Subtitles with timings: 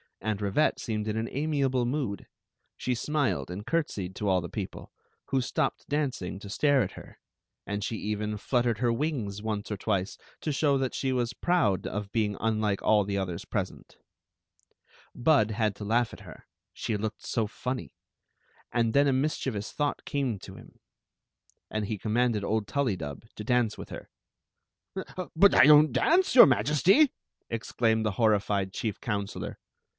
[0.19, 2.27] Aunt Rivette seemed in an .amiable mood.
[2.77, 4.91] She smiled and curtsied to all the people,
[5.25, 7.19] who stopped dancing to stare at her,
[7.67, 9.77] and she even fluttered her IO+ Queen Zixt of Ix; or, the wings once or
[9.77, 13.97] twice to show that she was proud of being unlike all the others present
[15.15, 17.93] Bud had to laugh at her, she looked so funny;
[18.71, 20.79] and then a mischievous thought came to him,
[21.69, 24.09] and he com manded old Tullydub to dance with her."
[25.35, 27.11] But I don't dance, your Majesty!"
[27.49, 29.59] exclaimed the horrified chief counselor.